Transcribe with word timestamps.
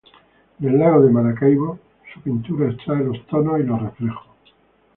Del 0.57 0.79
Lago 0.79 1.03
de 1.03 1.11
Maracaibo, 1.11 1.77
su 2.11 2.21
pintura 2.23 2.71
extrae 2.71 3.03
los 3.03 3.23
tonos 3.27 3.59
y 3.59 3.63
los 3.65 3.79
reflejos. 3.79 4.25